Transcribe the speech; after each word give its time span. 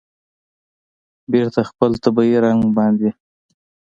بېرته 1.31 1.61
خپل 1.69 1.91
طبیعي 2.03 2.37
رنګ 2.45 2.61
باندې 2.77 3.09